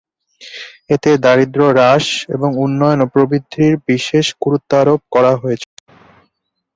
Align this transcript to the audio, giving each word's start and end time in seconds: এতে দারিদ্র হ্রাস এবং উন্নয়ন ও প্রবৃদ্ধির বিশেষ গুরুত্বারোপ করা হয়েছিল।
এতে 0.89 1.09
দারিদ্র 1.23 1.59
হ্রাস 1.69 2.05
এবং 2.35 2.49
উন্নয়ন 2.65 2.99
ও 3.01 3.11
প্রবৃদ্ধির 3.13 3.73
বিশেষ 3.87 4.25
গুরুত্বারোপ 4.43 4.99
করা 5.13 5.31
হয়েছিল। 5.35 5.73